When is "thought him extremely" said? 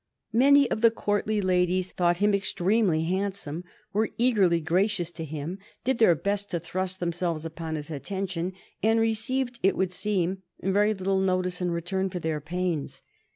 1.91-3.03